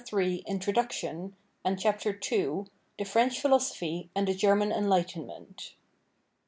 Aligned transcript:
3, 0.03 0.37
Introduction, 0.47 1.35
and 1.63 1.79
c. 1.79 1.91
2, 2.19 2.65
"The 2.97 3.05
French 3.05 3.39
Philosophy 3.39 4.09
and 4.15 4.27
the 4.27 4.33
German 4.33 4.71
En 4.71 4.85
lightenment." 4.87 5.75